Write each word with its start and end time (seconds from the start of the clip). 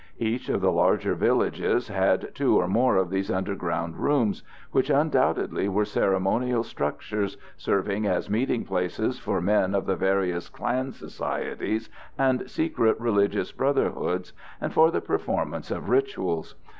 Each 0.17 0.49
of 0.49 0.61
the 0.61 0.71
larger 0.71 1.13
villages 1.13 1.87
had 1.89 2.33
two 2.33 2.59
or 2.59 2.67
more 2.67 2.95
of 2.95 3.11
these 3.11 3.29
underground 3.29 3.97
rooms, 3.97 4.41
which 4.71 4.89
undoubtedly 4.89 5.69
were 5.69 5.85
ceremonial 5.85 6.63
structures, 6.63 7.37
serving 7.55 8.07
as 8.07 8.27
meeting 8.27 8.65
places 8.65 9.19
for 9.19 9.39
men 9.41 9.75
of 9.75 9.85
the 9.85 9.95
various 9.95 10.49
clan 10.49 10.91
societies 10.91 11.87
and 12.17 12.49
secret 12.49 12.99
religious 12.99 13.51
brotherhoods 13.51 14.33
and 14.59 14.73
for 14.73 14.89
the 14.89 15.01
performance 15.01 15.69
of 15.69 15.87
rituals. 15.87 16.55